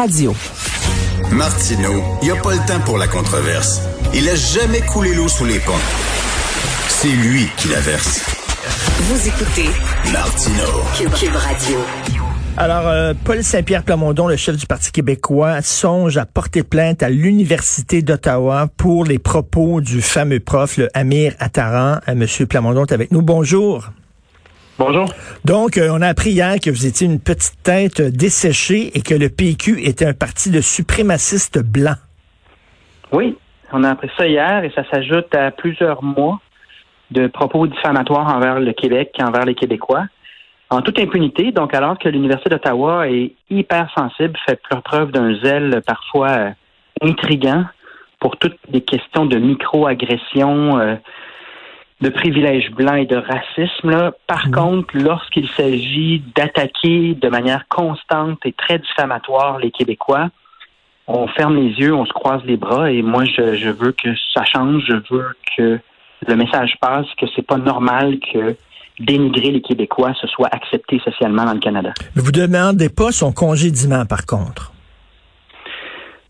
Radio. 0.00 0.32
Martineau, 1.32 2.04
il 2.22 2.26
n'y 2.26 2.30
a 2.30 2.40
pas 2.40 2.52
le 2.52 2.64
temps 2.68 2.78
pour 2.84 2.98
la 2.98 3.08
controverse. 3.08 3.82
Il 4.14 4.28
a 4.28 4.36
jamais 4.36 4.80
coulé 4.80 5.12
l'eau 5.12 5.26
sous 5.26 5.44
les 5.44 5.58
ponts. 5.58 5.72
C'est 6.86 7.08
lui 7.08 7.48
qui 7.56 7.66
la 7.66 7.80
verse. 7.80 8.24
Vous 9.00 9.26
écoutez 9.26 9.68
Martineau. 10.12 10.84
Cube, 10.94 11.34
Radio. 11.34 11.78
Alors, 12.56 12.86
euh, 12.86 13.12
Paul 13.24 13.42
Saint-Pierre 13.42 13.82
Plamondon, 13.82 14.28
le 14.28 14.36
chef 14.36 14.56
du 14.56 14.66
Parti 14.66 14.92
québécois, 14.92 15.62
songe 15.62 16.16
à 16.16 16.26
porter 16.26 16.62
plainte 16.62 17.02
à 17.02 17.08
l'Université 17.08 18.00
d'Ottawa 18.00 18.68
pour 18.76 19.04
les 19.04 19.18
propos 19.18 19.80
du 19.80 20.00
fameux 20.00 20.38
prof, 20.38 20.76
le 20.76 20.88
Amir 20.94 21.34
Attaran. 21.40 21.98
Euh, 22.06 22.14
Monsieur 22.14 22.46
Plamondon 22.46 22.84
est 22.84 22.92
avec 22.92 23.10
nous. 23.10 23.22
Bonjour. 23.22 23.90
Bonjour. 24.78 25.06
Donc, 25.44 25.76
euh, 25.76 25.88
on 25.92 26.00
a 26.02 26.06
appris 26.06 26.30
hier 26.30 26.54
que 26.62 26.70
vous 26.70 26.86
étiez 26.86 27.06
une 27.06 27.18
petite 27.18 27.60
tête 27.64 28.00
desséchée 28.00 28.96
et 28.96 29.02
que 29.02 29.14
le 29.14 29.28
PQ 29.28 29.82
était 29.82 30.06
un 30.06 30.14
parti 30.14 30.50
de 30.50 30.60
suprémacistes 30.60 31.58
blancs. 31.60 31.98
Oui, 33.10 33.36
on 33.72 33.82
a 33.82 33.90
appris 33.90 34.10
ça 34.16 34.28
hier 34.28 34.62
et 34.62 34.70
ça 34.74 34.84
s'ajoute 34.90 35.34
à 35.34 35.50
plusieurs 35.50 36.04
mois 36.04 36.40
de 37.10 37.26
propos 37.26 37.66
diffamatoires 37.66 38.32
envers 38.32 38.60
le 38.60 38.72
Québec 38.72 39.10
et 39.18 39.22
envers 39.24 39.44
les 39.44 39.54
Québécois. 39.54 40.04
En 40.70 40.82
toute 40.82 41.00
impunité, 41.00 41.50
donc 41.50 41.74
alors 41.74 41.98
que 41.98 42.08
l'Université 42.08 42.50
d'Ottawa 42.50 43.08
est 43.08 43.32
hyper 43.50 43.90
sensible, 43.96 44.38
fait 44.46 44.60
preuve 44.84 45.10
d'un 45.10 45.34
zèle 45.40 45.82
parfois 45.86 46.28
euh, 46.28 46.50
intrigant 47.02 47.64
pour 48.20 48.36
toutes 48.36 48.58
les 48.70 48.82
questions 48.82 49.26
de 49.26 49.38
micro-agression, 49.38 50.78
euh, 50.78 50.94
de 52.00 52.08
privilèges 52.10 52.70
blancs 52.70 52.98
et 52.98 53.06
de 53.06 53.16
racisme. 53.16 53.90
Là. 53.90 54.12
Par 54.26 54.50
contre, 54.50 54.96
lorsqu'il 54.96 55.48
s'agit 55.56 56.22
d'attaquer 56.36 57.14
de 57.14 57.28
manière 57.28 57.66
constante 57.68 58.38
et 58.44 58.52
très 58.52 58.78
diffamatoire 58.78 59.58
les 59.58 59.70
Québécois, 59.70 60.30
on 61.08 61.26
ferme 61.28 61.56
les 61.56 61.70
yeux, 61.70 61.94
on 61.94 62.06
se 62.06 62.12
croise 62.12 62.42
les 62.44 62.56
bras 62.56 62.90
et 62.90 63.02
moi 63.02 63.24
je, 63.24 63.56
je 63.56 63.70
veux 63.70 63.92
que 63.92 64.10
ça 64.34 64.44
change, 64.44 64.84
je 64.86 64.94
veux 65.10 65.34
que 65.56 65.80
le 66.26 66.36
message 66.36 66.74
passe 66.80 67.06
que 67.18 67.26
c'est 67.34 67.46
pas 67.46 67.56
normal 67.56 68.18
que 68.32 68.56
dénigrer 69.00 69.52
les 69.52 69.60
Québécois 69.62 70.12
ce 70.20 70.26
soit 70.26 70.48
accepté 70.52 71.00
socialement 71.00 71.44
dans 71.44 71.54
le 71.54 71.60
Canada. 71.60 71.92
Mais 72.14 72.22
vous 72.22 72.32
demandez 72.32 72.88
pas 72.90 73.10
son 73.10 73.32
congédiement, 73.32 74.04
par 74.06 74.26
contre. 74.26 74.72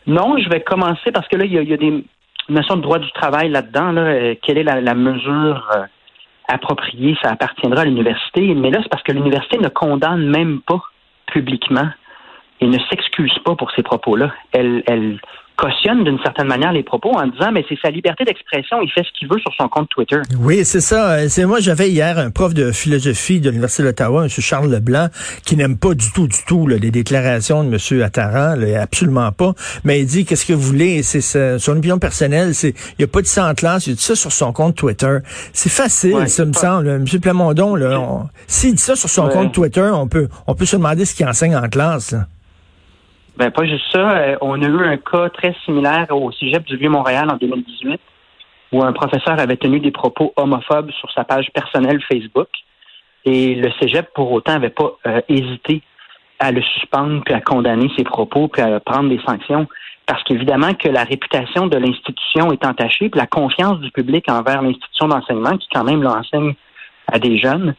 Non, 0.07 0.39
je 0.39 0.49
vais 0.49 0.63
commencer 0.63 1.13
parce 1.13 1.29
que 1.29 1.37
là, 1.37 1.45
il 1.45 1.53
y 1.53 1.59
a, 1.59 1.63
il 1.63 1.69
y 1.69 1.75
a 1.75 1.77
des 1.77 2.05
notions 2.49 2.77
de 2.77 2.83
droit 2.83 2.99
du 2.99 3.11
travail 3.13 3.51
là-dedans. 3.51 3.93
Là. 3.93 4.03
Euh, 4.03 4.35
quelle 4.43 4.59
est 4.59 4.65
la, 4.65 4.81
la 4.81 4.95
mesure 4.95 5.69
euh, 5.77 5.85
appropriée? 6.49 7.17
Ça 7.23 7.31
appartiendra 7.31 7.83
à 7.83 7.85
l'université. 7.85 8.55
Mais 8.55 8.71
là, 8.71 8.81
c'est 8.83 8.89
parce 8.89 9.03
que 9.03 9.13
l'université 9.13 9.59
ne 9.59 9.69
condamne 9.69 10.29
même 10.29 10.61
pas 10.61 10.83
publiquement 11.27 11.89
et 12.61 12.67
ne 12.67 12.79
s'excuse 12.91 13.39
pas 13.45 13.55
pour 13.55 13.71
ces 13.73 13.83
propos-là. 13.83 14.33
Elle, 14.53 14.83
elle 14.87 15.21
cautionne 15.59 16.05
d'une 16.05 16.19
certaine 16.23 16.47
manière 16.47 16.73
les 16.73 16.83
propos 16.85 17.11
en 17.11 17.27
disant 17.27 17.51
mais 17.53 17.65
c'est 17.69 17.79
sa 17.83 17.91
liberté 17.91 18.25
d'expression, 18.25 18.79
il 18.81 18.91
fait 18.91 19.03
ce 19.03 19.11
qu'il 19.19 19.29
veut 19.29 19.39
sur 19.41 19.53
son 19.61 19.69
compte 19.69 19.89
Twitter. 19.91 20.21
Oui, 20.41 20.65
c'est 20.65 20.81
ça. 20.81 21.11
Euh, 21.15 21.27
C'est 21.29 21.45
moi 21.45 21.59
j'avais 21.61 21.91
hier 21.91 22.17
un 22.19 22.31
prof 22.31 22.55
de 22.55 22.71
philosophie 22.73 23.41
de 23.41 23.51
l'Université 23.51 23.83
d'Ottawa, 23.83 24.23
M. 24.25 24.29
Charles 24.31 24.71
Leblanc, 24.71 25.09
qui 25.45 25.57
n'aime 25.57 25.77
pas 25.77 25.95
du 25.95 26.13
tout, 26.13 26.29
du 26.29 26.39
tout 26.47 26.67
là, 26.69 26.77
les 26.77 26.91
déclarations 26.93 27.65
de 27.65 27.77
M. 27.77 28.03
Attaran, 28.03 28.55
là, 28.57 28.81
absolument 28.83 29.33
pas. 29.33 29.53
Mais 29.85 30.01
il 30.01 30.07
dit 30.07 30.25
qu'est-ce 30.25 30.47
que 30.47 30.53
vous 30.53 30.63
voulez, 30.63 31.03
c'est 31.03 31.21
son 31.59 31.77
opinion 31.77 31.99
personnelle, 31.99 32.55
c'est 32.55 32.71
il 32.71 33.01
n'y 33.01 33.05
a 33.05 33.09
pas 33.09 33.21
de 33.23 33.27
ça 33.27 33.49
en 33.49 33.55
classe, 33.55 33.87
il 33.89 33.97
dit 33.97 34.03
ça 34.03 34.15
sur 34.15 34.31
son 34.33 34.53
compte 34.53 34.77
Twitter. 34.77 35.19
C'est 35.53 35.69
facile, 35.73 36.15
Ouais, 36.15 36.29
ça 36.29 36.45
me 36.45 36.53
semble. 36.53 36.89
M. 36.89 37.05
Plamondon, 37.21 38.29
s'il 38.47 38.75
dit 38.75 38.83
ça 38.83 38.95
sur 38.97 39.09
son 39.11 39.27
Ouais. 39.27 39.33
compte 39.33 39.53
Twitter, 39.53 39.91
on 39.93 40.07
peut 40.07 40.29
on 40.47 40.55
peut 40.55 40.65
se 40.67 40.77
demander 40.77 41.05
ce 41.05 41.15
qu'il 41.15 41.27
enseigne 41.27 41.57
en 41.57 41.69
classe. 41.69 42.13
là. 42.13 42.27
Ben 43.39 43.53
pas 43.53 43.67
juste 43.67 43.85
ça, 43.93 44.19
euh, 44.19 44.37
on 44.41 44.61
a 44.61 44.67
eu 44.67 44.85
un 44.85 44.97
cas 44.97 45.29
très 45.29 45.55
similaire 45.65 46.09
au 46.11 46.33
Cégep 46.33 46.65
du 46.65 46.77
Vieux-Montréal 46.77 47.31
en 47.31 47.37
2018 47.37 48.01
où 48.73 48.83
un 48.83 48.93
professeur 48.93 49.39
avait 49.39 49.57
tenu 49.57 49.79
des 49.79 49.93
propos 49.93 50.33
homophobes 50.35 50.91
sur 50.91 51.09
sa 51.13 51.23
page 51.23 51.47
personnelle 51.55 52.03
Facebook 52.11 52.49
et 53.25 53.55
le 53.55 53.71
Cégep 53.79 54.13
pour 54.13 54.33
autant 54.33 54.55
n'avait 54.55 54.71
pas 54.71 54.91
euh, 55.07 55.21
hésité 55.29 55.83
à 56.41 56.51
le 56.51 56.61
suspendre 56.63 57.23
puis 57.25 57.33
à 57.33 57.41
condamner 57.41 57.89
ses 57.97 58.03
propos 58.03 58.49
puis 58.49 58.61
à 58.61 58.81
prendre 58.81 59.09
des 59.09 59.21
sanctions 59.25 59.69
parce 60.07 60.25
qu'évidemment 60.25 60.75
que 60.75 60.89
la 60.89 61.05
réputation 61.05 61.69
de 61.69 61.77
l'institution 61.77 62.51
est 62.51 62.67
entachée 62.67 63.09
puis 63.09 63.21
la 63.21 63.29
confiance 63.29 63.79
du 63.79 63.93
public 63.93 64.29
envers 64.29 64.63
l'institution 64.63 65.07
d'enseignement 65.07 65.57
qui 65.59 65.69
quand 65.73 65.85
même 65.85 66.03
l'enseigne 66.03 66.55
à 67.07 67.21
des 67.21 67.39
jeunes 67.39 67.77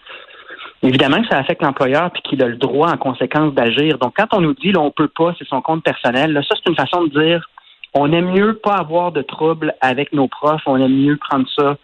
Évidemment 0.82 1.22
que 1.22 1.28
ça 1.28 1.38
affecte 1.38 1.62
l'employeur 1.62 2.10
puis 2.12 2.22
qu'il 2.22 2.42
a 2.42 2.48
le 2.48 2.56
droit 2.56 2.90
en 2.90 2.98
conséquence 2.98 3.54
d'agir. 3.54 3.98
Donc, 3.98 4.14
quand 4.16 4.28
on 4.34 4.40
nous 4.42 4.54
dit 4.54 4.72
là, 4.72 4.80
on 4.80 4.92
peut 4.92 5.10
pas, 5.10 5.34
c'est 5.38 5.48
son 5.48 5.62
compte 5.62 5.84
personnel, 5.84 6.32
là, 6.32 6.42
ça, 6.44 6.56
c'est 6.56 6.70
une 6.70 6.76
façon 6.78 7.04
de 7.04 7.10
dire 7.22 7.50
on 7.94 8.12
aime 8.14 8.32
mieux 8.32 8.54
pas 8.54 8.76
avoir 8.76 9.12
de 9.12 9.22
troubles 9.22 9.74
avec 9.82 10.14
nos 10.14 10.28
profs, 10.28 10.62
on 10.68 10.78
aime 10.78 10.94
mieux 10.96 11.18
prendre 11.18 11.46
ça, 11.58 11.76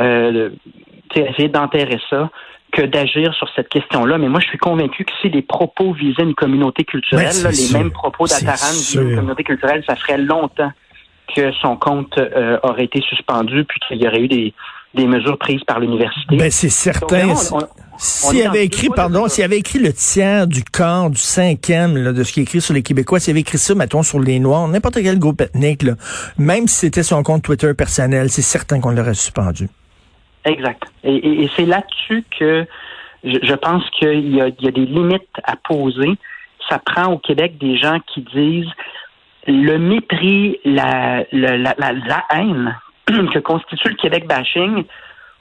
euh, 0.00 0.50
essayer 1.14 1.48
d'enterrer 1.48 2.00
ça 2.10 2.30
que 2.72 2.82
d'agir 2.82 3.32
sur 3.34 3.48
cette 3.54 3.68
question-là. 3.68 4.18
Mais 4.18 4.28
moi, 4.28 4.40
je 4.40 4.48
suis 4.48 4.58
convaincu 4.58 5.04
que 5.04 5.12
si 5.22 5.28
les 5.30 5.40
propos 5.42 5.92
visaient 5.92 6.24
une 6.24 6.34
communauté 6.34 6.84
culturelle, 6.84 7.28
Ben, 7.32 7.42
là, 7.44 7.50
les 7.50 7.54
sûr. 7.56 7.78
mêmes 7.78 7.90
propos 7.92 8.26
d'Ataran 8.26 8.72
visaient 8.72 9.02
une 9.02 9.14
communauté 9.14 9.44
culturelle, 9.44 9.82
ça 9.88 9.96
ferait 9.96 10.18
longtemps 10.18 10.72
que 11.34 11.52
son 11.52 11.76
compte 11.76 12.18
euh, 12.18 12.58
aurait 12.64 12.84
été 12.84 13.00
suspendu 13.02 13.64
puis 13.64 13.80
qu'il 13.86 14.02
y 14.02 14.06
aurait 14.06 14.20
eu 14.20 14.28
des, 14.28 14.52
des 14.94 15.06
mesures 15.06 15.38
prises 15.38 15.62
par 15.64 15.80
l'université. 15.80 16.36
Ben 16.36 16.50
c'est 16.50 16.68
certain. 16.68 17.28
Donc, 17.28 17.36
vraiment, 17.36 17.40
on- 17.52 17.58
on 17.58 17.85
S'il 17.98 18.46
avait 18.46 18.64
écrit, 18.64 18.88
pardon, 18.88 19.28
s'il 19.28 19.44
avait 19.44 19.58
écrit 19.58 19.78
le 19.78 19.92
tiers 19.92 20.46
du 20.46 20.62
quart, 20.64 21.10
du 21.10 21.18
cinquième 21.20 21.96
là, 21.96 22.12
de 22.12 22.22
ce 22.22 22.32
qui 22.32 22.40
est 22.40 22.42
écrit 22.44 22.60
sur 22.60 22.74
les 22.74 22.82
Québécois, 22.82 23.20
s'il 23.20 23.32
avait 23.32 23.40
écrit 23.40 23.58
ça, 23.58 23.74
mettons, 23.74 24.02
sur 24.02 24.20
les 24.20 24.38
Noirs, 24.38 24.68
n'importe 24.68 24.96
quel 25.02 25.18
groupe 25.18 25.40
ethnique, 25.40 25.82
là, 25.82 25.92
même 26.38 26.66
si 26.68 26.76
c'était 26.76 27.02
son 27.02 27.22
compte 27.22 27.42
Twitter 27.42 27.72
personnel, 27.74 28.30
c'est 28.30 28.42
certain 28.42 28.80
qu'on 28.80 28.90
l'aurait 28.90 29.14
suspendu. 29.14 29.68
Exact. 30.44 30.82
Et, 31.04 31.14
et- 31.14 31.42
et 31.44 31.50
c'est 31.56 31.64
là-dessus 31.66 32.24
que 32.38 32.66
je, 33.24 33.38
je 33.42 33.54
pense 33.54 33.82
qu'il 33.98 34.34
y 34.34 34.40
a, 34.40 34.48
il 34.48 34.64
y 34.64 34.68
a 34.68 34.70
des 34.70 34.86
limites 34.86 35.22
à 35.44 35.56
poser. 35.56 36.10
Ça 36.68 36.78
prend 36.78 37.12
au 37.12 37.18
Québec 37.18 37.58
des 37.58 37.76
gens 37.78 37.98
qui 38.12 38.20
disent 38.34 38.70
le 39.48 39.78
mépris, 39.78 40.58
la, 40.64 41.24
la, 41.32 41.56
la, 41.56 41.74
la- 41.78 41.92
la 41.92 42.24
haine 42.32 42.76
que 43.32 43.38
constitue 43.40 43.88
le 43.88 43.94
Québec 43.96 44.26
bashing, 44.28 44.84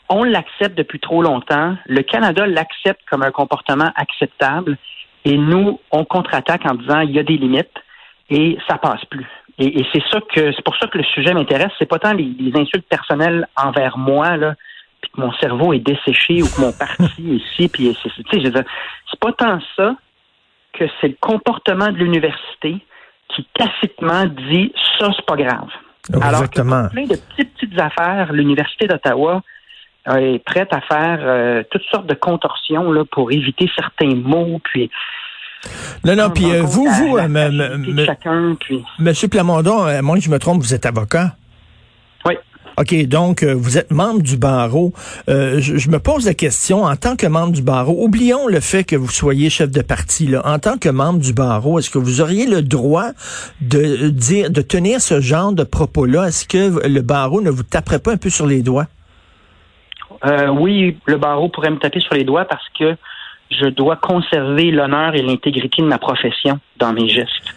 on 0.10 0.24
l'accepte 0.24 0.78
depuis 0.78 1.00
trop 1.00 1.22
longtemps. 1.22 1.76
Le 1.88 2.02
Canada 2.02 2.46
l'accepte 2.46 3.02
comme 3.10 3.24
un 3.24 3.32
comportement 3.32 3.92
acceptable. 3.96 4.78
Et 5.24 5.38
nous, 5.38 5.80
on 5.92 6.06
contre-attaque 6.06 6.66
en 6.66 6.76
disant 6.76 7.00
il 7.02 7.12
y 7.12 7.20
a 7.20 7.24
des 7.24 7.38
limites 7.38 7.74
et 8.30 8.58
ça 8.68 8.78
passe 8.78 9.04
plus. 9.06 9.26
Et, 9.58 9.80
et 9.80 9.88
c'est 9.94 10.04
ça 10.12 10.20
que 10.22 10.52
c'est 10.52 10.64
pour 10.64 10.76
ça 10.78 10.88
que 10.88 10.98
le 10.98 11.04
sujet 11.04 11.34
m'intéresse. 11.34 11.72
C'est 11.80 11.90
pas 11.90 12.00
tant 12.00 12.14
les, 12.14 12.32
les 12.40 12.60
insultes 12.60 12.88
personnelles 12.88 13.48
envers 13.56 13.98
moi 13.98 14.38
là, 14.38 14.54
puis 15.02 15.12
que 15.12 15.22
mon 15.22 15.34
cerveau 15.34 15.74
est 15.74 15.80
desséché 15.80 16.44
ou 16.44 16.48
que 16.48 16.62
mon 16.62 16.72
parti 16.80 17.04
est 17.18 17.36
ici, 17.36 17.70
puis 17.70 17.98
c'est, 18.04 18.12
c'est- 18.16 18.66
pas 19.20 19.32
tant 19.32 19.60
ça 19.76 19.96
que 20.74 20.86
c'est 21.00 21.08
le 21.08 21.18
comportement 21.20 21.88
de 21.92 21.98
l'université 21.98 22.78
qui 23.30 23.48
tacitement 23.56 24.26
dit 24.26 24.72
ça 25.00 25.10
c'est 25.16 25.26
pas 25.26 25.38
grave. 25.38 25.70
Alors 26.22 26.50
que 26.50 26.62
plein 26.92 27.06
de 27.06 27.16
petites 27.16 27.54
petites 27.56 27.80
affaires, 27.80 28.32
l'université 28.34 28.86
d'Ottawa 28.88 29.42
est 30.08 30.40
prête 30.46 30.72
à 30.72 30.82
faire 30.82 31.20
euh, 31.22 31.64
toutes 31.72 31.84
sortes 31.92 32.08
de 32.08 32.14
contorsions 32.14 32.92
là 32.92 33.04
pour 33.12 33.32
éviter 33.32 33.70
certains 33.76 34.16
mots 34.16 34.60
puis 34.64 34.90
Non, 36.04 36.16
non, 36.16 36.30
puis 36.30 36.46
euh, 36.52 36.62
vous, 36.62 36.86
vous, 36.88 37.18
euh, 37.18 37.28
me- 37.28 38.06
chacun 38.06 38.56
puis 38.60 38.84
Monsieur 39.00 39.28
Plamondon, 39.28 39.84
à 39.84 40.02
moins 40.02 40.18
que 40.18 40.24
je 40.24 40.30
me 40.30 40.40
trompe, 40.40 40.62
vous 40.62 40.74
êtes 40.74 40.86
avocat? 40.86 41.36
oui. 42.26 42.36
OK, 42.78 42.94
donc 43.08 43.42
euh, 43.44 43.54
vous 43.54 43.78
êtes 43.78 43.90
membre 43.92 44.22
du 44.22 44.36
barreau. 44.36 44.92
Euh, 45.30 45.62
je, 45.62 45.78
je 45.78 45.90
me 45.90 45.98
pose 45.98 46.26
la 46.26 46.34
question, 46.34 46.84
en 46.84 46.98
tant 46.98 47.16
que 47.16 47.26
membre 47.26 47.54
du 47.54 47.62
barreau, 47.62 48.04
oublions 48.04 48.48
le 48.50 48.60
fait 48.60 48.84
que 48.84 48.98
vous 48.98 49.10
soyez 49.10 49.50
chef 49.50 49.72
de 49.72 49.82
parti. 49.82 50.28
Là. 50.28 50.42
En 50.46 50.60
tant 50.60 50.78
que 50.78 50.90
membre 50.90 51.20
du 51.20 51.32
barreau, 51.32 51.80
est-ce 51.80 51.90
que 51.90 52.00
vous 52.00 52.20
auriez 52.20 52.46
le 52.48 52.62
droit 52.62 53.12
de 53.62 54.10
dire, 54.10 54.50
de 54.52 54.62
tenir 54.62 55.00
ce 55.00 55.22
genre 55.22 55.54
de 55.54 55.64
propos-là? 55.64 56.26
Est-ce 56.28 56.46
que 56.46 56.86
le 56.86 57.02
barreau 57.02 57.40
ne 57.40 57.50
vous 57.50 57.64
taperait 57.64 58.00
pas 58.00 58.12
un 58.12 58.18
peu 58.18 58.30
sur 58.30 58.46
les 58.46 58.62
doigts? 58.62 58.88
Euh, 60.24 60.48
oui, 60.48 60.98
le 61.06 61.18
barreau 61.18 61.50
pourrait 61.50 61.72
me 61.72 61.78
taper 61.78 62.00
sur 62.00 62.14
les 62.14 62.24
doigts 62.24 62.46
parce 62.46 62.68
que 62.78 62.96
je 63.52 63.68
dois 63.68 63.96
conserver 63.96 64.72
l'honneur 64.72 65.16
et 65.16 65.22
l'intégrité 65.22 65.82
de 65.82 65.88
ma 65.88 65.98
profession 65.98 66.60
dans 66.78 66.94
mes 66.94 67.10
gestes. 67.10 67.56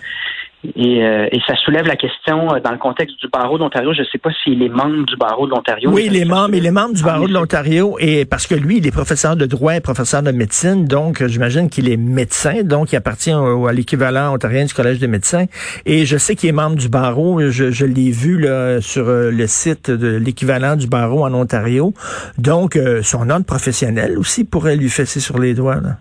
Et, 0.77 1.05
euh, 1.05 1.29
et 1.31 1.39
ça 1.47 1.55
soulève 1.65 1.87
la 1.87 1.95
question 1.95 2.53
euh, 2.53 2.59
dans 2.59 2.73
le 2.73 2.79
contexte 2.79 3.17
du 3.21 3.29
barreau 3.29 3.59
de 3.59 3.63
l'Ontario. 3.63 3.93
Je 3.93 4.01
ne 4.01 4.07
sais 4.07 4.19
pas 4.19 4.31
s'il 4.43 4.61
est 4.61 4.69
membre 4.69 5.07
du 5.07 5.17
barreau 5.17 5.47
de 5.47 5.53
l'Ontario. 5.53 5.89
Oui, 5.91 6.11
est 6.17 6.25
membre, 6.25 6.55
il 6.57 6.67
est 6.67 6.73
membre 6.73 6.95
du 6.95 7.03
barreau 7.05 7.29
de 7.29 7.33
l'Ontario 7.33 7.97
et 8.01 8.25
parce 8.25 8.49
que 8.49 8.57
lui, 8.57 8.79
il 8.79 8.87
est 8.87 8.91
professeur 8.91 9.37
de 9.37 9.47
droit 9.47 9.77
et 9.77 9.81
professeur 9.81 10.21
de 10.23 10.33
médecine, 10.33 10.85
donc 10.87 11.23
euh, 11.23 11.29
j'imagine 11.29 11.71
qu'il 11.71 11.89
est 11.89 11.97
médecin, 11.97 12.63
donc 12.65 12.91
il 12.93 12.97
appartient 12.97 13.33
au- 13.33 13.69
à 13.69 13.73
l'équivalent 13.73 14.35
ontarien 14.35 14.65
du 14.65 14.75
Collège 14.75 14.99
des 14.99 15.07
médecins. 15.07 15.45
Et 15.87 16.07
je 16.07 16.17
sais 16.17 16.35
qu'il 16.35 16.49
est 16.49 16.53
membre 16.53 16.77
du 16.77 16.89
barreau, 16.89 17.41
je, 17.51 17.71
je 17.71 17.87
l'ai 17.87 18.11
vu 18.11 18.39
là, 18.41 18.81
sur 18.81 19.09
euh, 19.09 19.31
le 19.31 19.47
site 19.47 19.93
de 19.93 20.17
l'équivalent 20.17 20.75
du 20.75 20.89
barreau 20.89 21.25
en 21.25 21.33
Ontario. 21.35 21.95
Donc, 22.37 22.75
euh, 22.75 23.01
son 23.05 23.31
ordre 23.31 23.47
professionnel 23.47 24.19
aussi 24.19 24.43
pourrait 24.45 24.75
lui 24.77 24.89
fesser 24.89 25.21
sur 25.21 25.39
les 25.39 25.55
doigts. 25.55 25.77
Là. 25.77 25.99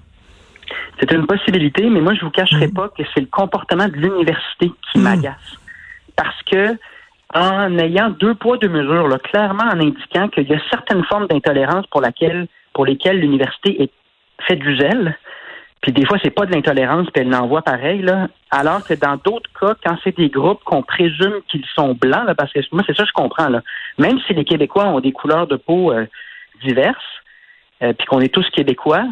C'est 1.00 1.12
une 1.12 1.28
possibilité, 1.28 1.90
mais 1.90 2.02
moi, 2.02 2.14
je 2.16 2.22
vous 2.22 2.32
cacherai 2.32 2.68
Mhm. 2.68 2.74
pas 2.74 2.90
que 2.90 3.04
c'est 3.14 3.20
le 3.22 3.28
comportement 3.28 3.88
de 3.88 3.94
l'université 3.94 4.72
qui 4.92 4.98
Mhm. 4.98 5.04
m'agace. 5.04 5.58
Parce 6.16 6.42
que, 6.44 6.78
en 7.34 7.78
ayant 7.78 8.10
deux 8.10 8.34
poids, 8.36 8.58
deux 8.58 8.70
mesures, 8.70 9.08
là, 9.08 9.20
clairement 9.20 9.66
en 9.66 9.80
indiquant 9.80 10.28
qu'il 10.30 10.48
y 10.50 10.54
a 10.54 10.60
certaines 10.70 11.04
formes 11.06 11.28
d'intolérance 11.28 11.86
pour 11.88 12.02
laquelle, 12.02 12.48
pour 12.74 12.86
lesquelles 12.86 13.20
l'université 13.20 13.84
est 13.84 13.92
fait 14.48 14.56
du 14.56 14.78
zèle, 14.78 15.16
puis 15.82 15.92
des 15.92 16.06
fois, 16.06 16.18
c'est 16.24 16.32
pas 16.32 16.46
de 16.46 16.54
l'intolérance, 16.54 17.08
puis 17.12 17.22
elle 17.22 17.30
l'envoie 17.30 17.62
pareil, 17.62 18.02
là. 18.02 18.28
Alors 18.50 18.84
que 18.84 18.94
dans 18.96 19.18
d'autres 19.18 19.50
cas, 19.60 19.76
quand 19.86 19.98
c'est 20.04 20.18
des 20.18 20.30
groupes 20.30 20.64
qu'on 20.64 20.82
présume 20.82 21.36
qu'ils 21.48 21.66
sont 21.76 21.94
blancs, 21.94 22.26
là, 22.26 22.34
parce 22.34 22.52
que 22.52 22.60
moi, 22.72 22.84
c'est 22.88 22.96
ça 22.96 23.04
que 23.04 23.10
je 23.10 23.14
comprends, 23.14 23.50
là. 23.50 23.62
Même 24.00 24.20
si 24.26 24.34
les 24.34 24.44
Québécois 24.46 24.86
ont 24.88 25.00
des 25.00 25.12
couleurs 25.12 25.46
de 25.48 25.56
peau 25.56 25.92
euh, 25.92 26.06
diverses, 26.64 26.98
euh, 27.84 27.94
puis 27.94 28.08
qu'on 28.08 28.22
est 28.22 28.34
tous 28.34 28.50
Québécois, 28.50 29.06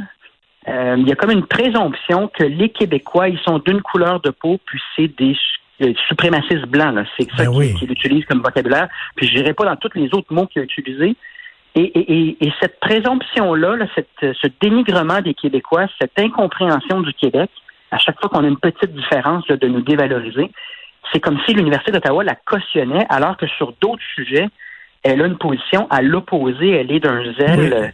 euh, 0.67 0.95
il 0.97 1.07
y 1.07 1.12
a 1.12 1.15
comme 1.15 1.31
une 1.31 1.45
présomption 1.45 2.27
que 2.27 2.44
les 2.44 2.69
Québécois, 2.69 3.29
ils 3.29 3.39
sont 3.39 3.59
d'une 3.59 3.81
couleur 3.81 4.19
de 4.21 4.31
peau, 4.31 4.59
puis 4.65 4.79
c'est 4.95 5.07
des 5.15 5.35
euh, 5.81 5.94
suprémacistes 6.07 6.65
blancs. 6.65 7.06
C'est 7.17 7.29
ça 7.31 7.44
Ben 7.44 7.51
qu'il 7.51 7.57
oui. 7.57 7.88
utilise 7.89 8.25
comme 8.25 8.41
vocabulaire. 8.41 8.88
Puis 9.15 9.27
je 9.27 9.35
n'irai 9.35 9.53
pas 9.53 9.65
dans 9.65 9.75
tous 9.75 9.91
les 9.95 10.07
autres 10.13 10.33
mots 10.33 10.47
qu'il 10.47 10.62
a 10.62 10.65
utilisés. 10.65 11.15
Et, 11.75 11.81
et, 11.81 12.13
et, 12.13 12.47
et 12.47 12.53
cette 12.62 12.79
présomption-là, 12.79 13.75
là, 13.75 13.85
euh, 14.23 14.33
ce 14.41 14.47
dénigrement 14.62 15.21
des 15.21 15.33
Québécois, 15.33 15.88
cette 16.01 16.17
incompréhension 16.17 17.01
du 17.01 17.13
Québec, 17.13 17.50
à 17.91 17.97
chaque 17.97 18.19
fois 18.19 18.29
qu'on 18.29 18.44
a 18.44 18.47
une 18.47 18.57
petite 18.57 18.94
différence 18.94 19.47
là, 19.50 19.57
de 19.57 19.67
nous 19.67 19.81
dévaloriser, 19.81 20.50
c'est 21.12 21.19
comme 21.19 21.38
si 21.45 21.53
l'Université 21.53 21.91
d'Ottawa 21.91 22.23
la 22.23 22.35
cautionnait, 22.35 23.06
alors 23.09 23.38
que 23.38 23.45
sur 23.45 23.73
d'autres 23.81 24.03
sujets, 24.15 24.47
elle 25.03 25.21
a 25.21 25.25
une 25.27 25.38
position 25.38 25.88
à 25.91 26.01
l'opposé, 26.01 26.71
elle 26.71 26.91
est 26.91 27.00
d'un 27.00 27.23
zèle 27.33 27.75
Oui. 27.81 27.88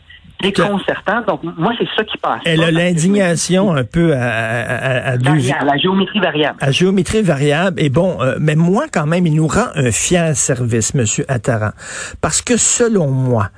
Euh, 0.44 0.48
déconcertant. 0.48 1.22
Donc, 1.28 1.42
moi, 1.58 1.72
c'est 1.78 1.88
ça 1.96 2.04
qui 2.04 2.18
passe. 2.18 2.42
Elle 2.46 2.64
a 2.64 2.72
l'indignation 2.72 3.74
un 3.76 3.84
peu 3.84 4.14
à, 4.16 4.24
à- 4.24 4.64
à- 5.08 5.10
à 5.12 5.18
deux 5.18 5.26
variable, 5.32 5.66
la 5.68 5.78
géométrie 5.78 6.20
variable. 6.20 6.58
à 6.62 6.72
géométrie 6.72 7.22
variable. 7.22 7.80
Et 7.82 7.90
bon, 7.90 8.18
euh, 8.22 8.38
mais 8.40 8.56
moi, 8.56 8.86
quand 8.92 9.06
même, 9.06 9.28
il 9.28 9.36
nous 9.36 9.48
rend 9.48 9.68
un 9.76 9.92
fier 9.92 10.36
service, 10.36 10.94
Monsieur 10.96 11.26
Attaran. 11.28 11.72
Parce 12.22 12.42
que 12.42 12.58
selon 12.58 13.12
moi, 13.12 13.50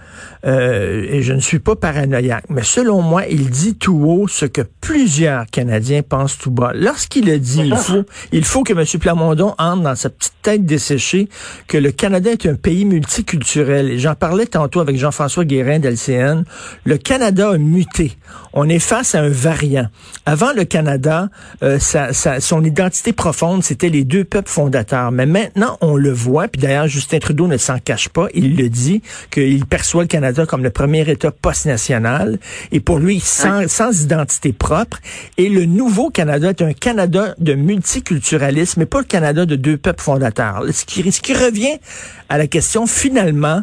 euh, 0.46 1.06
et 1.10 1.22
je 1.22 1.32
ne 1.32 1.40
suis 1.40 1.60
pas 1.60 1.78
paranoïaque, 1.78 2.46
mais 2.50 2.64
selon 2.64 3.02
moi, 3.02 3.24
il 3.30 3.50
dit 3.50 3.76
tout 3.78 4.04
haut 4.06 4.28
ce 4.28 4.46
que 4.46 4.62
plusieurs 4.82 5.46
Canadiens 5.46 6.02
pensent 6.02 6.38
tout 6.38 6.52
bas. 6.52 6.72
Lorsqu'il 6.76 7.30
a 7.32 7.38
dit, 7.38 7.62
il 7.64 7.76
faut, 7.78 8.04
il 8.34 8.44
faut 8.44 8.64
que 8.64 8.74
M. 8.74 8.84
Plamondon 9.00 9.56
entre 9.58 9.84
dans 9.84 9.96
sa 9.96 10.10
petite 10.10 10.34
tête 10.42 10.66
desséchée 10.66 11.30
que 11.68 11.78
le 11.78 11.92
Canada 11.92 12.32
est 12.32 12.46
un 12.46 12.56
pays 12.56 12.84
multiculturel. 12.84 13.90
Et 13.92 14.00
j'en 14.00 14.16
parlais 14.16 14.46
tantôt 14.48 14.82
avec 14.82 14.98
Jean-François 14.98 15.46
Guérin 15.46 15.80
d'LCN. 15.80 16.44
Le 16.86 16.98
Canada 16.98 17.50
a 17.52 17.58
muté. 17.58 18.18
On 18.54 18.70
est 18.70 18.80
face 18.80 19.16
à 19.16 19.22
un 19.22 19.30
variant. 19.30 19.88
Avant 20.26 20.54
le 20.54 20.64
Canada, 20.64 21.30
euh, 21.64 21.80
sa- 21.80 22.14
sa- 22.14 22.40
son 22.40 22.64
identité 22.64 23.14
profonde, 23.14 23.64
c'était 23.64 23.90
les 23.90 24.04
deux 24.04 24.24
peuples 24.24 24.50
fondateurs. 24.50 25.12
Mais 25.12 25.26
maintenant, 25.26 25.78
on 25.82 25.96
le 25.96 26.12
voit, 26.12 26.48
puis 26.48 26.62
d'ailleurs, 26.62 26.88
Justin 26.88 27.20
Trudeau 27.20 27.48
ne 27.48 27.58
s'en 27.58 27.80
cache 27.80 28.10
pas. 28.10 28.28
Il 28.34 28.56
le 28.56 28.70
dit, 28.70 29.02
qu'il 29.32 29.66
perçoit 29.66 30.04
le 30.04 30.08
Canada 30.08 30.46
comme 30.46 30.64
le 30.64 30.70
premier 30.70 31.10
État 31.10 31.32
post-national. 31.32 32.38
Et 32.72 32.80
pour 32.80 33.00
lui, 33.00 33.20
sans, 33.20 33.68
sans 33.68 34.04
identité 34.04 34.54
propre. 34.54 35.00
Et 35.38 35.50
le 35.50 35.66
nouveau 35.66 36.10
Canada 36.10 36.50
est 36.50 36.62
un 36.62 36.74
Canada 36.74 37.36
de 37.40 37.54
multiculturalisme, 37.54 38.82
mais 38.82 38.86
pas 38.86 39.00
le 39.00 39.06
Canada 39.06 39.46
de 39.46 39.56
deux 39.56 39.78
peuples 39.78 40.02
fondateurs. 40.04 40.64
Ce 40.72 40.86
qui, 40.86 41.12
ce 41.12 41.22
qui 41.22 41.34
revient 41.34 41.78
à 42.30 42.38
la 42.38 42.48
question, 42.48 42.86
finalement, 42.88 43.62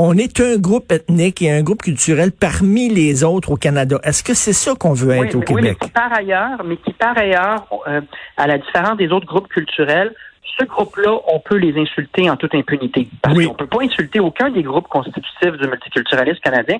on 0.00 0.16
est 0.16 0.40
un 0.40 0.56
groupe 0.58 0.92
ethnique 0.92 1.42
et 1.42 1.50
un 1.50 1.62
groupe 1.62 1.82
culturel 1.82 2.30
parmi 2.30 2.88
les 2.88 3.24
autres 3.24 3.50
au 3.50 3.56
Canada. 3.56 3.98
Est-ce 4.04 4.22
que 4.22 4.32
c'est 4.32 4.52
ça 4.52 4.74
qu'on 4.78 4.92
veut 4.94 5.18
Oui, 5.18 5.26
être 5.26 5.34
au 5.34 5.40
mais, 5.40 5.44
oui, 5.50 5.54
mais 5.56 5.62
Québec? 5.74 5.78
qui 5.80 5.90
par 5.90 6.12
ailleurs, 6.16 6.64
mais 6.64 6.76
qui 6.76 6.92
par 6.92 7.18
ailleurs, 7.18 7.66
euh, 7.88 8.00
à 8.36 8.46
la 8.46 8.58
différence 8.58 8.96
des 8.96 9.08
autres 9.10 9.26
groupes 9.26 9.48
culturels, 9.48 10.14
ce 10.58 10.64
groupe-là, 10.64 11.18
on 11.26 11.40
peut 11.40 11.56
les 11.56 11.76
insulter 11.80 12.30
en 12.30 12.36
toute 12.36 12.54
impunité. 12.54 13.08
Parce 13.22 13.36
Oui. 13.36 13.46
qu'on 13.46 13.54
peut 13.54 13.66
pas 13.66 13.82
insulter 13.82 14.20
aucun 14.20 14.50
des 14.50 14.62
groupes 14.62 14.86
constitutifs 14.88 15.52
du 15.60 15.68
multiculturalisme 15.68 16.40
canadien, 16.40 16.78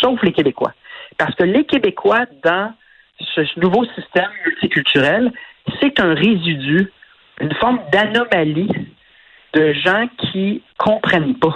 sauf 0.00 0.22
les 0.22 0.32
Québécois. 0.32 0.72
Parce 1.18 1.34
que 1.34 1.42
les 1.44 1.64
Québécois, 1.64 2.26
dans 2.44 2.72
ce 3.34 3.40
nouveau 3.60 3.84
système 3.96 4.30
multiculturel, 4.46 5.32
c'est 5.80 5.98
un 6.00 6.14
résidu, 6.14 6.90
une 7.40 7.54
forme 7.54 7.80
d'anomalie 7.92 8.70
de 9.54 9.72
gens 9.72 10.06
qui 10.18 10.62
comprennent 10.78 11.34
pas 11.36 11.54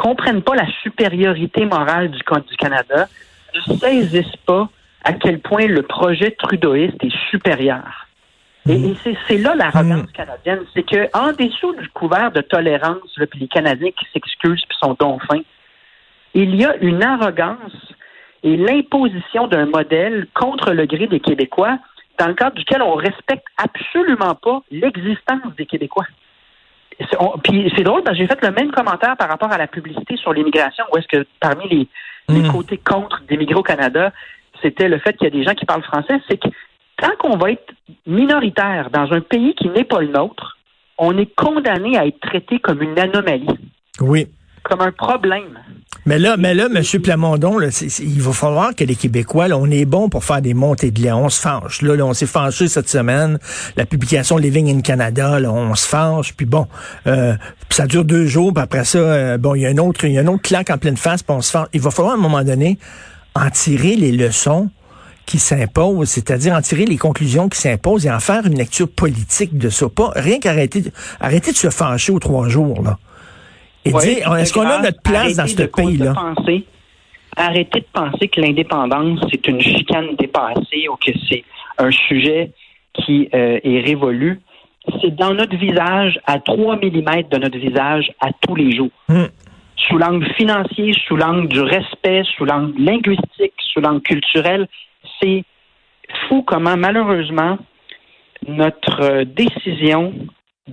comprennent 0.00 0.42
pas 0.42 0.54
la 0.54 0.66
supériorité 0.82 1.66
morale 1.66 2.10
du, 2.10 2.18
du 2.18 2.56
Canada, 2.56 3.06
ne 3.54 3.76
saisissent 3.76 4.40
pas 4.46 4.68
à 5.04 5.12
quel 5.12 5.40
point 5.40 5.66
le 5.66 5.82
projet 5.82 6.30
trudeauiste 6.32 7.02
est 7.04 7.16
supérieur. 7.30 8.06
Et, 8.68 8.74
et 8.74 8.96
c'est, 9.26 9.38
là 9.38 9.54
l'arrogance 9.54 10.10
canadienne, 10.12 10.60
c'est 10.74 10.82
que 10.82 11.08
en 11.16 11.32
dessous 11.32 11.74
du 11.76 11.88
couvert 11.88 12.30
de 12.30 12.40
tolérance, 12.40 13.16
là, 13.16 13.26
puis 13.26 13.40
les 13.40 13.48
Canadiens 13.48 13.90
qui 13.90 14.06
s'excusent 14.12 14.64
puis 14.68 14.78
sont 14.80 14.96
donc 14.98 15.22
fins, 15.24 15.42
il 16.34 16.54
y 16.54 16.64
a 16.64 16.76
une 16.76 17.02
arrogance 17.02 17.94
et 18.42 18.56
l'imposition 18.56 19.48
d'un 19.48 19.66
modèle 19.66 20.26
contre 20.34 20.72
le 20.72 20.86
gré 20.86 21.06
des 21.06 21.20
Québécois, 21.20 21.78
dans 22.18 22.28
le 22.28 22.34
cadre 22.34 22.56
duquel 22.56 22.82
on 22.82 22.94
respecte 22.94 23.46
absolument 23.56 24.34
pas 24.34 24.62
l'existence 24.70 25.54
des 25.56 25.66
Québécois. 25.66 26.06
Puis 27.44 27.72
c'est 27.76 27.82
drôle 27.82 28.02
parce 28.02 28.16
que 28.16 28.22
j'ai 28.22 28.28
fait 28.28 28.42
le 28.42 28.52
même 28.52 28.70
commentaire 28.70 29.16
par 29.16 29.28
rapport 29.28 29.50
à 29.52 29.58
la 29.58 29.66
publicité 29.66 30.16
sur 30.16 30.32
l'immigration, 30.32 30.84
où 30.92 30.98
est-ce 30.98 31.08
que 31.08 31.26
parmi 31.40 31.68
les, 31.68 31.88
les 32.28 32.42
Mm. 32.42 32.52
côtés 32.52 32.78
contre 32.78 33.22
d'émigrer 33.28 33.54
au 33.54 33.62
Canada, 33.62 34.12
c'était 34.62 34.88
le 34.88 34.98
fait 34.98 35.14
qu'il 35.14 35.24
y 35.24 35.26
a 35.28 35.30
des 35.30 35.42
gens 35.44 35.54
qui 35.54 35.64
parlent 35.66 35.82
français, 35.82 36.20
c'est 36.28 36.36
que 36.38 36.48
tant 36.98 37.10
qu'on 37.18 37.36
va 37.38 37.52
être 37.52 37.72
minoritaire 38.06 38.90
dans 38.90 39.10
un 39.12 39.20
pays 39.20 39.54
qui 39.54 39.68
n'est 39.68 39.84
pas 39.84 40.00
le 40.00 40.08
nôtre, 40.08 40.58
on 40.98 41.16
est 41.16 41.34
condamné 41.34 41.96
à 41.96 42.06
être 42.06 42.20
traité 42.20 42.58
comme 42.58 42.82
une 42.82 42.98
anomalie, 42.98 43.48
Oui. 44.00 44.26
comme 44.62 44.82
un 44.82 44.92
problème. 44.92 45.58
Mais 46.06 46.18
là, 46.18 46.36
mais 46.38 46.54
là, 46.54 46.68
M. 46.74 46.82
Plamondon, 47.02 47.58
là, 47.58 47.68
il 48.00 48.22
va 48.22 48.32
falloir 48.32 48.74
que 48.74 48.84
les 48.84 48.94
Québécois, 48.94 49.48
là, 49.48 49.58
on 49.58 49.70
est 49.70 49.84
bon 49.84 50.08
pour 50.08 50.24
faire 50.24 50.40
des 50.40 50.54
montées 50.54 50.90
de 50.90 51.00
lait. 51.02 51.12
On 51.12 51.28
se 51.28 51.40
fâche. 51.40 51.82
Là, 51.82 51.94
là, 51.94 52.06
on 52.06 52.14
s'est 52.14 52.26
fâché 52.26 52.68
cette 52.68 52.88
semaine. 52.88 53.38
La 53.76 53.84
publication 53.84 54.38
Living 54.38 54.74
in 54.74 54.80
Canada, 54.80 55.38
là, 55.38 55.52
on 55.52 55.74
se 55.74 55.86
fâche. 55.86 56.32
Puis 56.34 56.46
bon, 56.46 56.66
euh, 57.06 57.34
ça 57.68 57.86
dure 57.86 58.04
deux 58.04 58.26
jours. 58.26 58.54
Puis 58.54 58.62
après 58.62 58.84
ça, 58.84 58.98
euh, 58.98 59.38
bon, 59.38 59.54
il 59.54 59.62
y 59.62 59.66
a 59.66 59.68
un 59.68 59.78
autre, 59.78 60.04
il 60.04 60.12
y 60.12 60.18
a 60.18 60.22
un 60.22 60.26
autre 60.26 60.42
claque 60.42 60.70
en 60.70 60.78
pleine 60.78 60.96
face. 60.96 61.22
Puis 61.22 61.34
on 61.36 61.42
se 61.42 61.50
fâche. 61.50 61.68
Il 61.74 61.80
va 61.80 61.90
falloir 61.90 62.14
à 62.14 62.18
un 62.18 62.20
moment 62.20 62.42
donné 62.42 62.78
en 63.34 63.50
tirer 63.50 63.96
les 63.96 64.12
leçons 64.12 64.70
qui 65.26 65.38
s'imposent, 65.38 66.08
c'est-à-dire 66.08 66.54
en 66.54 66.62
tirer 66.62 66.86
les 66.86 66.96
conclusions 66.96 67.48
qui 67.48 67.60
s'imposent 67.60 68.06
et 68.06 68.10
en 68.10 68.18
faire 68.20 68.46
une 68.46 68.56
lecture 68.56 68.88
politique 68.88 69.56
de 69.56 69.68
ça. 69.68 69.88
Pas 69.88 70.12
rien 70.16 70.40
qu'arrêter, 70.40 70.82
arrêter 71.20 71.52
de 71.52 71.56
se 71.56 71.70
fâcher 71.70 72.10
aux 72.10 72.18
trois 72.18 72.48
jours 72.48 72.82
là. 72.82 72.98
Et 73.84 73.92
dire, 73.92 74.34
est-ce 74.36 74.52
qu'on 74.52 74.66
a 74.66 74.82
notre 74.82 75.02
place 75.02 75.36
dans 75.36 75.46
ce 75.46 75.62
pays-là? 75.62 76.14
Arrêtez 77.36 77.80
de 77.80 77.86
penser 77.92 78.28
que 78.28 78.40
l'indépendance, 78.40 79.20
c'est 79.30 79.46
une 79.46 79.60
chicane 79.60 80.16
dépassée 80.18 80.88
ou 80.88 80.96
que 80.96 81.12
c'est 81.28 81.44
un 81.78 81.90
sujet 81.90 82.50
qui 82.94 83.28
euh, 83.32 83.60
est 83.62 83.80
révolu. 83.80 84.40
C'est 85.00 85.14
dans 85.14 85.32
notre 85.32 85.56
visage, 85.56 86.18
à 86.26 86.38
3 86.40 86.76
mm 86.76 87.28
de 87.30 87.38
notre 87.38 87.58
visage, 87.58 88.10
à 88.20 88.30
tous 88.40 88.56
les 88.56 88.74
jours. 88.74 88.90
Hmm. 89.08 89.26
Sous 89.88 89.96
l'angle 89.96 90.26
financier, 90.34 90.92
sous 91.06 91.16
l'angle 91.16 91.48
du 91.48 91.60
respect, 91.60 92.22
sous 92.36 92.44
l'angle 92.44 92.82
linguistique, 92.82 93.54
sous 93.72 93.80
l'angle 93.80 94.02
culturel, 94.02 94.66
c'est 95.22 95.44
fou 96.28 96.42
comment, 96.42 96.76
malheureusement, 96.76 97.58
notre 98.46 99.02
euh, 99.02 99.24
décision 99.24 100.12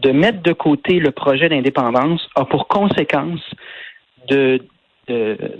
de 0.01 0.11
mettre 0.11 0.41
de 0.41 0.53
côté 0.53 0.99
le 0.99 1.11
projet 1.11 1.49
d'indépendance 1.49 2.27
a 2.35 2.45
pour 2.45 2.67
conséquence 2.67 3.41
de, 4.29 4.61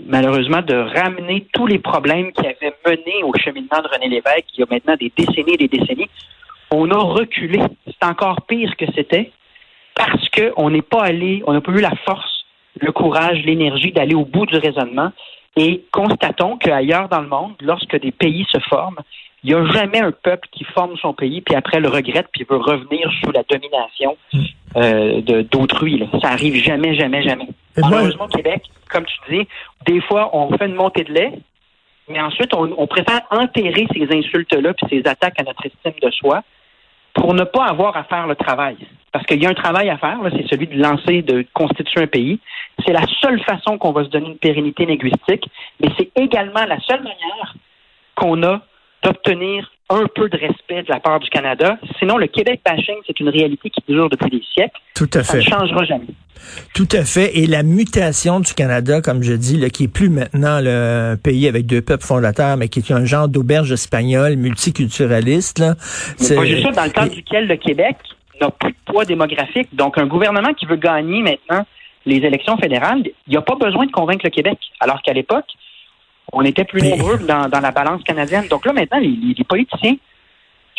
malheureusement 0.06 0.62
de 0.62 0.74
ramener 0.74 1.46
tous 1.52 1.66
les 1.66 1.78
problèmes 1.78 2.32
qui 2.32 2.46
avaient 2.46 2.74
mené 2.86 3.22
au 3.24 3.32
cheminement 3.34 3.80
de 3.82 3.88
René 3.88 4.08
Lévesque 4.08 4.46
il 4.56 4.60
y 4.60 4.62
a 4.62 4.66
maintenant 4.70 4.96
des 4.96 5.12
décennies 5.16 5.54
et 5.54 5.68
des 5.68 5.68
décennies. 5.68 6.08
On 6.70 6.90
a 6.90 6.98
reculé. 6.98 7.60
C'est 7.86 8.06
encore 8.06 8.42
pire 8.42 8.76
que 8.76 8.84
c'était 8.94 9.32
parce 9.94 10.28
qu'on 10.28 10.70
n'est 10.70 10.82
pas 10.82 11.02
allé, 11.02 11.42
on 11.46 11.52
n'a 11.52 11.60
pas 11.60 11.72
eu 11.72 11.80
la 11.80 11.94
force, 12.04 12.44
le 12.80 12.92
courage, 12.92 13.42
l'énergie 13.44 13.90
d'aller 13.90 14.14
au 14.14 14.24
bout 14.24 14.46
du 14.46 14.56
raisonnement. 14.56 15.12
Et 15.56 15.82
constatons 15.90 16.56
qu'ailleurs 16.56 17.08
dans 17.08 17.20
le 17.20 17.28
monde, 17.28 17.54
lorsque 17.60 17.98
des 17.98 18.12
pays 18.12 18.46
se 18.52 18.60
forment, 18.60 18.98
il 19.44 19.50
n'y 19.50 19.54
a 19.54 19.64
jamais 19.72 20.00
un 20.00 20.10
peuple 20.12 20.48
qui 20.52 20.64
forme 20.64 20.96
son 20.96 21.14
pays, 21.14 21.40
puis 21.40 21.54
après 21.54 21.80
le 21.80 21.88
regrette, 21.88 22.26
puis 22.32 22.44
veut 22.48 22.56
revenir 22.56 23.10
sous 23.22 23.30
la 23.30 23.42
domination 23.48 24.16
euh, 24.76 25.20
de- 25.20 25.42
d'autrui. 25.42 26.08
Ça 26.22 26.30
arrive 26.30 26.56
jamais, 26.62 26.94
jamais, 26.96 27.22
jamais. 27.22 27.48
Malheureusement, 27.76 28.24
au 28.24 28.28
Québec, 28.28 28.62
comme 28.90 29.04
tu 29.06 29.18
dis, 29.38 29.48
des 29.86 30.00
fois, 30.02 30.30
on 30.36 30.56
fait 30.56 30.66
une 30.66 30.74
montée 30.74 31.04
de 31.04 31.12
lait, 31.12 31.32
mais 32.08 32.20
ensuite, 32.20 32.52
on, 32.54 32.74
on 32.76 32.86
préfère 32.86 33.20
enterrer 33.30 33.86
ces 33.94 34.08
insultes-là 34.16 34.74
puis 34.74 34.86
ces 34.90 35.08
attaques 35.08 35.38
à 35.40 35.44
notre 35.44 35.64
estime 35.64 35.92
de 36.02 36.10
soi 36.10 36.42
pour 37.14 37.34
ne 37.34 37.44
pas 37.44 37.64
avoir 37.66 37.96
à 37.96 38.04
faire 38.04 38.26
le 38.26 38.34
travail. 38.34 38.76
Parce 39.12 39.24
qu'il 39.26 39.42
y 39.42 39.46
a 39.46 39.50
un 39.50 39.54
travail 39.54 39.88
à 39.90 39.98
faire, 39.98 40.18
c'est 40.36 40.46
celui 40.48 40.66
de 40.66 40.76
lancer, 40.80 41.22
de 41.22 41.44
constituer 41.54 42.02
un 42.02 42.06
pays. 42.06 42.38
C'est 42.86 42.92
la 42.92 43.06
seule 43.20 43.40
façon 43.42 43.78
qu'on 43.78 43.92
va 43.92 44.04
se 44.04 44.08
donner 44.10 44.28
une 44.28 44.38
pérennité 44.38 44.84
linguistique, 44.86 45.48
mais 45.80 45.88
c'est 45.98 46.10
également 46.16 46.64
la 46.66 46.78
seule 46.80 47.02
manière 47.02 47.54
qu'on 48.14 48.42
a 48.42 48.60
d'obtenir 49.02 49.70
un 49.90 50.04
peu 50.14 50.28
de 50.28 50.36
respect 50.36 50.82
de 50.82 50.88
la 50.90 51.00
part 51.00 51.18
du 51.18 51.30
Canada. 51.30 51.78
Sinon, 51.98 52.18
le 52.18 52.26
Québec 52.26 52.60
bashing, 52.64 52.96
c'est 53.06 53.18
une 53.20 53.30
réalité 53.30 53.70
qui 53.70 53.80
dure 53.88 54.10
depuis 54.10 54.30
des 54.30 54.42
siècles. 54.52 54.78
Tout 54.94 55.08
à 55.14 55.22
Ça 55.22 55.32
fait. 55.32 55.38
ne 55.38 55.42
changera 55.44 55.84
jamais. 55.84 56.06
Tout 56.74 56.88
à 56.92 57.04
fait. 57.04 57.38
Et 57.38 57.46
la 57.46 57.62
mutation 57.62 58.40
du 58.40 58.52
Canada, 58.52 59.00
comme 59.00 59.22
je 59.22 59.32
dis, 59.32 59.56
là, 59.56 59.70
qui 59.70 59.84
est 59.84 59.88
plus 59.88 60.10
maintenant 60.10 60.60
le 60.62 61.16
pays 61.16 61.48
avec 61.48 61.64
deux 61.66 61.80
peuples 61.80 62.04
fondateurs, 62.04 62.56
mais 62.58 62.68
qui 62.68 62.80
est 62.80 62.92
un 62.92 63.04
genre 63.06 63.28
d'auberge 63.28 63.72
espagnole 63.72 64.36
multiculturaliste. 64.36 65.58
Là, 65.58 65.74
Mais 66.20 66.36
pas 66.36 66.44
juste 66.44 66.62
ça, 66.64 66.70
dans 66.72 66.84
le 66.84 66.90
cadre 66.90 67.14
duquel 67.14 67.46
le 67.46 67.56
Québec 67.56 67.96
n'a 68.40 68.50
plus 68.50 68.70
de 68.72 68.92
poids 68.92 69.04
démographique. 69.04 69.68
Donc, 69.74 69.98
un 69.98 70.06
gouvernement 70.06 70.52
qui 70.54 70.66
veut 70.66 70.76
gagner 70.76 71.22
maintenant 71.22 71.64
les 72.06 72.16
élections 72.16 72.56
fédérales, 72.56 73.02
il 73.26 73.30
n'y 73.30 73.36
a 73.36 73.42
pas 73.42 73.56
besoin 73.56 73.86
de 73.86 73.90
convaincre 73.90 74.24
le 74.24 74.30
Québec. 74.30 74.58
Alors 74.80 75.02
qu'à 75.02 75.12
l'époque, 75.12 75.46
on 76.32 76.42
était 76.42 76.64
plus 76.64 76.82
nombreux 76.82 77.18
dans, 77.18 77.48
dans 77.48 77.60
la 77.60 77.70
balance 77.70 78.02
canadienne. 78.02 78.46
Donc 78.48 78.64
là, 78.66 78.72
maintenant, 78.72 78.98
les- 78.98 79.34
les 79.36 79.44
politiciens 79.44 79.94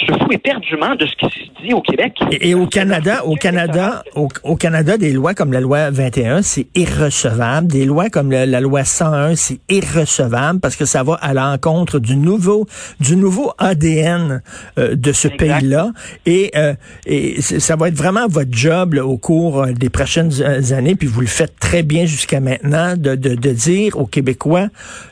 se 0.05 0.13
foutent 0.13 0.33
éperdument 0.33 0.95
de 0.95 1.05
ce 1.05 1.15
qui 1.15 1.25
se 1.25 1.65
dit 1.65 1.73
au 1.73 1.81
Québec. 1.81 2.13
Et, 2.31 2.49
et 2.49 2.55
au 2.55 2.67
Canada, 2.67 3.25
au 3.25 3.35
Canada, 3.35 4.03
au, 4.15 4.27
au 4.43 4.55
Canada, 4.55 4.97
des 4.97 5.11
lois 5.13 5.33
comme 5.33 5.51
la 5.51 5.61
loi 5.61 5.89
21, 5.89 6.41
c'est 6.41 6.67
irrecevable. 6.75 7.67
Des 7.67 7.85
lois 7.85 8.09
comme 8.09 8.31
la 8.31 8.61
loi 8.61 8.83
101, 8.83 9.35
c'est 9.35 9.59
irrecevable 9.69 10.59
parce 10.59 10.75
que 10.75 10.85
ça 10.85 11.03
va 11.03 11.15
à 11.15 11.33
l'encontre 11.33 11.99
du 11.99 12.15
nouveau, 12.15 12.65
du 12.99 13.15
nouveau 13.15 13.51
ADN 13.57 14.41
euh, 14.77 14.95
de 14.95 15.11
ce 15.11 15.27
pays-là. 15.27 15.91
Et, 16.25 16.51
euh, 16.55 16.73
et 17.05 17.41
ça 17.41 17.75
va 17.75 17.89
être 17.89 17.97
vraiment 17.97 18.27
votre 18.27 18.51
job 18.51 18.93
là, 18.93 19.05
au 19.05 19.17
cours 19.17 19.63
euh, 19.63 19.71
des 19.71 19.89
prochaines 19.89 20.31
années, 20.73 20.95
puis 20.95 21.07
vous 21.07 21.21
le 21.21 21.27
faites 21.27 21.57
très 21.59 21.83
bien 21.83 22.05
jusqu'à 22.05 22.39
maintenant, 22.39 22.95
de, 22.95 23.15
de, 23.15 23.35
de 23.35 23.49
dire 23.51 23.97
aux 23.97 24.05
Québécois, 24.05 24.67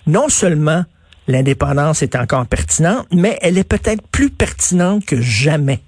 non 0.06 0.30
seulement 0.30 0.84
l'indépendance 1.28 2.02
est 2.02 2.16
encore 2.16 2.48
pertinente, 2.48 3.08
mais 3.12 3.38
elle 3.42 3.58
est 3.58 3.68
peut-être 3.68 4.06
plus 4.12 4.30
pertinente 4.30 5.06
que 5.06 5.20
jamais 5.22 5.80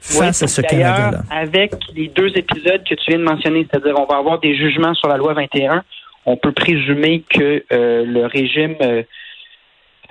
face 0.00 0.40
Oui, 0.40 0.44
à 0.44 0.48
ce 0.48 0.60
Canada-là. 0.60 1.22
Avec 1.30 1.72
les 1.94 2.08
deux 2.08 2.28
épisodes 2.36 2.82
que 2.84 2.94
tu 2.94 3.10
viens 3.10 3.18
de 3.18 3.24
mentionner, 3.24 3.66
c'est-à-dire 3.70 3.94
on 3.98 4.06
va 4.06 4.18
avoir 4.18 4.38
des 4.38 4.56
jugements 4.56 4.94
sur 4.94 5.08
la 5.08 5.16
loi 5.16 5.34
21, 5.34 5.82
on 6.26 6.36
peut 6.36 6.52
présumer 6.52 7.22
que 7.28 7.64
euh, 7.72 8.04
le 8.04 8.26
régime 8.26 8.76
euh, 8.82 9.02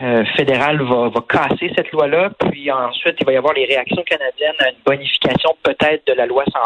euh, 0.02 0.26
fédéral 0.36 0.82
va, 0.82 1.10
va 1.10 1.22
casser 1.28 1.72
cette 1.76 1.92
loi-là, 1.92 2.32
puis 2.50 2.72
ensuite 2.72 3.16
il 3.20 3.26
va 3.26 3.34
y 3.34 3.38
avoir 3.38 3.54
les 3.54 3.66
réactions 3.66 4.04
canadiennes 4.04 4.56
à 4.60 4.70
une 4.70 4.78
bonification 4.86 5.56
peut-être 5.64 6.06
de 6.08 6.14
la 6.14 6.26
loi 6.26 6.44
101. 6.52 6.60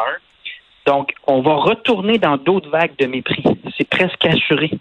Donc, 0.86 1.12
on 1.28 1.42
va 1.42 1.56
retourner 1.56 2.18
dans 2.18 2.38
d'autres 2.38 2.70
vagues 2.70 2.96
de 2.98 3.06
mépris. 3.06 3.44
C'est 3.78 3.88
presque 3.88 4.26
assuré. 4.26 4.72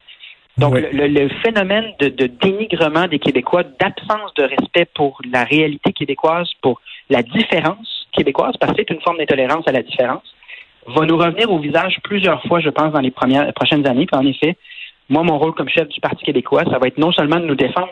Donc, 0.58 0.74
Oui. 0.74 0.82
le, 0.92 1.06
le 1.06 1.28
phénomène 1.42 1.92
de, 2.00 2.08
de 2.08 2.26
dénigrement 2.26 3.06
des 3.06 3.18
Québécois, 3.18 3.62
d'absence 3.80 4.34
de 4.34 4.42
respect 4.42 4.86
pour 4.94 5.20
la 5.32 5.44
réalité 5.44 5.92
québécoise, 5.92 6.50
pour 6.62 6.80
la 7.10 7.22
différence 7.22 8.06
québécoise, 8.12 8.54
parce 8.58 8.72
que 8.72 8.78
c'est 8.78 8.90
une 8.92 9.00
forme 9.00 9.18
d'intolérance 9.18 9.66
à 9.68 9.72
la 9.72 9.82
différence, 9.82 10.22
va 10.86 11.04
nous 11.06 11.16
revenir 11.16 11.50
au 11.52 11.58
visage 11.58 11.98
plusieurs 12.02 12.42
fois, 12.44 12.60
je 12.60 12.70
pense, 12.70 12.92
dans 12.92 13.00
les 13.00 13.10
premières, 13.10 13.52
prochaines 13.52 13.86
années. 13.86 14.06
Puis 14.06 14.18
en 14.18 14.26
effet, 14.26 14.56
moi, 15.08 15.22
mon 15.22 15.38
rôle 15.38 15.54
comme 15.54 15.68
chef 15.68 15.88
du 15.88 16.00
Parti 16.00 16.24
québécois, 16.24 16.64
ça 16.64 16.78
va 16.78 16.88
être 16.88 16.98
non 16.98 17.12
seulement 17.12 17.36
de 17.40 17.46
nous 17.46 17.54
défendre, 17.54 17.88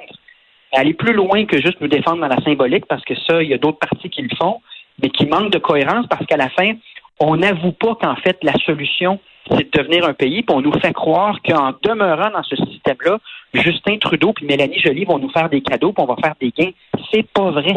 mais 0.72 0.78
aller 0.78 0.94
plus 0.94 1.12
loin 1.12 1.44
que 1.44 1.60
juste 1.60 1.80
nous 1.80 1.88
défendre 1.88 2.20
dans 2.20 2.28
la 2.28 2.42
symbolique, 2.42 2.86
parce 2.86 3.04
que 3.04 3.14
ça, 3.14 3.42
il 3.42 3.48
y 3.48 3.54
a 3.54 3.58
d'autres 3.58 3.78
partis 3.78 4.10
qui 4.10 4.22
le 4.22 4.34
font, 4.36 4.60
mais 5.02 5.10
qui 5.10 5.26
manquent 5.26 5.52
de 5.52 5.58
cohérence, 5.58 6.06
parce 6.08 6.26
qu'à 6.26 6.36
la 6.36 6.48
fin, 6.48 6.72
on 7.20 7.36
n'avoue 7.36 7.72
pas 7.72 7.94
qu'en 7.94 8.16
fait, 8.16 8.38
la 8.42 8.54
solution, 8.64 9.20
c'est 9.50 9.72
de 9.72 9.82
devenir 9.82 10.04
un 10.06 10.14
pays, 10.14 10.42
puis 10.42 10.56
on 10.56 10.60
nous 10.60 10.72
fait 10.80 10.92
croire 10.92 11.38
qu'en 11.42 11.72
demeurant 11.82 12.30
dans 12.30 12.42
ce 12.42 12.56
système-là, 12.56 13.18
Justin 13.54 13.98
Trudeau 13.98 14.32
puis 14.32 14.46
Mélanie 14.46 14.78
Joly 14.78 15.04
vont 15.04 15.18
nous 15.18 15.30
faire 15.30 15.48
des 15.48 15.60
cadeaux, 15.60 15.92
puis 15.92 16.02
on 16.02 16.06
va 16.06 16.16
faire 16.22 16.34
des 16.40 16.50
gains. 16.50 16.72
C'est 17.12 17.26
pas 17.28 17.50
vrai. 17.50 17.74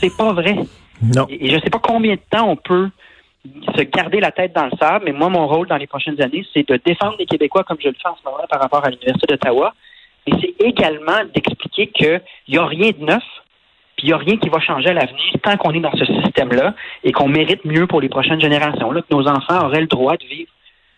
C'est 0.00 0.16
pas 0.16 0.32
vrai. 0.32 0.56
Non. 1.02 1.26
Et 1.28 1.46
et 1.46 1.48
je 1.48 1.56
ne 1.56 1.60
sais 1.60 1.70
pas 1.70 1.78
combien 1.78 2.14
de 2.14 2.20
temps 2.30 2.48
on 2.48 2.56
peut 2.56 2.90
se 3.76 3.82
garder 3.82 4.20
la 4.20 4.32
tête 4.32 4.52
dans 4.52 4.64
le 4.64 4.76
sable, 4.78 5.04
mais 5.04 5.12
moi, 5.12 5.28
mon 5.28 5.46
rôle 5.46 5.68
dans 5.68 5.76
les 5.76 5.86
prochaines 5.86 6.20
années, 6.20 6.44
c'est 6.52 6.68
de 6.68 6.80
défendre 6.84 7.16
les 7.18 7.26
Québécois 7.26 7.64
comme 7.64 7.78
je 7.80 7.88
le 7.88 7.94
fais 7.94 8.08
en 8.08 8.16
ce 8.16 8.24
moment 8.24 8.44
par 8.48 8.60
rapport 8.60 8.84
à 8.84 8.90
l'Université 8.90 9.26
d'Ottawa. 9.28 9.74
Et 10.26 10.32
c'est 10.40 10.54
également 10.66 11.24
d'expliquer 11.32 11.86
qu'il 11.88 12.20
n'y 12.48 12.58
a 12.58 12.66
rien 12.66 12.90
de 12.90 13.04
neuf, 13.04 13.22
puis 13.96 14.06
il 14.06 14.08
n'y 14.08 14.12
a 14.12 14.16
rien 14.16 14.36
qui 14.36 14.48
va 14.48 14.58
changer 14.58 14.88
à 14.88 14.94
l'avenir 14.94 15.32
tant 15.42 15.56
qu'on 15.56 15.72
est 15.72 15.80
dans 15.80 15.94
ce 15.96 16.04
système-là 16.04 16.74
et 17.04 17.12
qu'on 17.12 17.28
mérite 17.28 17.64
mieux 17.64 17.86
pour 17.86 18.00
les 18.00 18.08
prochaines 18.08 18.40
générations, 18.40 18.90
là, 18.90 19.02
que 19.02 19.14
nos 19.14 19.28
enfants 19.28 19.64
auraient 19.64 19.80
le 19.80 19.86
droit 19.86 20.16
de 20.16 20.26
vivre 20.26 20.50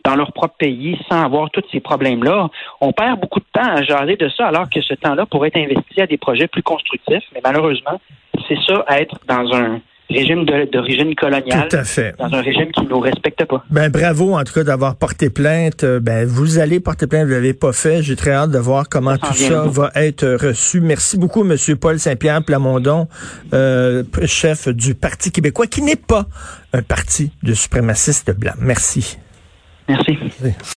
dans 0.09 0.17
leur 0.17 0.33
propre 0.33 0.55
pays 0.59 0.99
sans 1.09 1.23
avoir 1.23 1.51
tous 1.51 1.63
ces 1.71 1.81
problèmes-là. 1.81 2.49
On 2.81 2.93
perd 2.93 3.21
beaucoup 3.21 3.41
de 3.41 3.45
temps 3.53 3.69
à 3.77 3.83
jaser 3.83 4.17
de 4.17 4.29
ça, 4.31 4.47
alors 4.47 4.69
que 4.71 4.81
ce 4.81 4.95
temps-là 4.95 5.27
pourrait 5.27 5.49
être 5.49 5.59
investi 5.59 6.01
à 6.01 6.07
des 6.07 6.17
projets 6.17 6.49
plus 6.49 6.63
constructifs. 6.63 7.25
Mais 7.35 7.41
malheureusement, 7.45 8.01
c'est 8.49 8.57
ça, 8.67 8.85
être 8.89 9.17
dans 9.29 9.53
un 9.55 9.81
régime 10.09 10.47
d'origine 10.73 11.15
coloniale, 11.15 11.69
Tout 11.69 11.77
à 11.77 11.85
fait. 11.85 12.15
dans 12.19 12.33
un 12.33 12.41
régime 12.41 12.71
qui 12.73 12.81
ne 12.81 12.89
nous 12.89 13.01
respecte 13.01 13.45
pas. 13.45 13.63
Ben 13.69 13.91
bravo 13.91 14.35
en 14.39 14.43
tout 14.45 14.55
cas 14.55 14.65
d'avoir 14.65 14.97
porté 14.97 15.29
plainte. 15.29 15.85
Euh, 15.85 16.01
Ben 16.01 16.27
vous 16.27 16.59
allez 16.59 16.81
porter 16.81 17.07
plainte, 17.07 17.27
vous 17.27 17.33
l'avez 17.33 17.53
pas 17.53 17.75
fait. 17.75 18.03
J'ai 18.03 18.17
très 18.17 18.31
hâte 18.33 18.51
de 18.51 18.59
voir 18.59 18.89
comment 18.89 19.17
Ça 19.17 19.27
tout 19.27 19.35
ça 19.35 19.65
va 19.67 19.91
être 19.95 20.27
reçu. 20.43 20.81
Merci 20.81 21.19
beaucoup, 21.19 21.45
Monsieur 21.45 21.77
Paul 21.77 21.99
Saint-Pierre 21.99 22.43
Plamondon, 22.43 23.07
euh, 23.53 24.03
chef 24.25 24.69
du 24.69 24.95
Parti 24.95 25.31
québécois, 25.31 25.67
qui 25.67 25.83
n'est 25.83 25.97
pas 25.97 26.25
un 26.73 26.81
parti 26.81 27.31
de 27.43 27.53
suprémacistes 27.53 28.35
blancs. 28.35 28.57
Merci. 28.59 29.19
Merci. 29.89 30.19